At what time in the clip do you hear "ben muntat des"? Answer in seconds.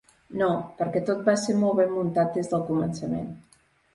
1.81-2.51